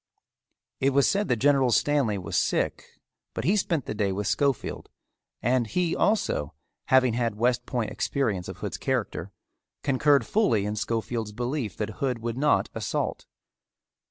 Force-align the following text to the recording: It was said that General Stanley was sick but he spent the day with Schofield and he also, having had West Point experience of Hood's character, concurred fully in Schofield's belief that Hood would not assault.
It 0.79 0.93
was 0.93 1.07
said 1.07 1.27
that 1.27 1.35
General 1.35 1.69
Stanley 1.69 2.17
was 2.17 2.35
sick 2.35 2.87
but 3.35 3.43
he 3.43 3.55
spent 3.55 3.85
the 3.85 3.93
day 3.93 4.11
with 4.11 4.25
Schofield 4.25 4.89
and 5.43 5.67
he 5.67 5.95
also, 5.95 6.55
having 6.85 7.13
had 7.13 7.35
West 7.37 7.67
Point 7.67 7.91
experience 7.91 8.47
of 8.47 8.57
Hood's 8.57 8.77
character, 8.79 9.31
concurred 9.83 10.25
fully 10.25 10.65
in 10.65 10.75
Schofield's 10.75 11.33
belief 11.33 11.77
that 11.77 11.99
Hood 12.01 12.17
would 12.17 12.35
not 12.35 12.67
assault. 12.73 13.27